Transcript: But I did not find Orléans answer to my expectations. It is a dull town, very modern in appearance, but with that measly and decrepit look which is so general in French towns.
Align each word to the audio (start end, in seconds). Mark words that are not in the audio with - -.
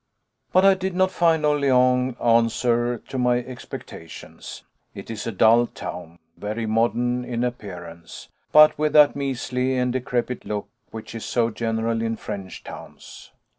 But 0.51 0.65
I 0.65 0.73
did 0.73 0.95
not 0.95 1.11
find 1.11 1.43
Orléans 1.43 2.19
answer 2.19 2.97
to 3.07 3.17
my 3.19 3.37
expectations. 3.37 4.63
It 4.95 5.11
is 5.11 5.27
a 5.27 5.31
dull 5.31 5.67
town, 5.67 6.17
very 6.37 6.65
modern 6.65 7.23
in 7.23 7.43
appearance, 7.43 8.27
but 8.51 8.75
with 8.79 8.93
that 8.93 9.15
measly 9.15 9.77
and 9.77 9.93
decrepit 9.93 10.43
look 10.43 10.67
which 10.89 11.13
is 11.13 11.23
so 11.23 11.51
general 11.51 12.01
in 12.01 12.15
French 12.15 12.63
towns. 12.63 13.31